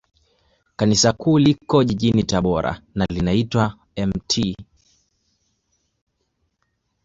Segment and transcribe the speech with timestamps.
[0.75, 3.63] Kanisa Kuu liko jijini Tabora, na linaitwa
[3.95, 4.55] la Mt.